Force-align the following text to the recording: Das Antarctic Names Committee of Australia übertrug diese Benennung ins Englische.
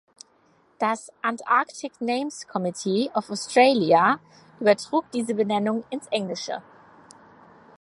Das 0.79 1.11
Antarctic 1.21 1.91
Names 2.01 2.47
Committee 2.47 3.11
of 3.13 3.29
Australia 3.29 4.19
übertrug 4.59 5.05
diese 5.11 5.35
Benennung 5.35 5.83
ins 5.91 6.07
Englische. 6.07 6.63